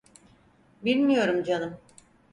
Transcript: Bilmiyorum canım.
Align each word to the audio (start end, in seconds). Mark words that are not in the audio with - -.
Bilmiyorum 0.83 1.43
canım. 1.43 1.79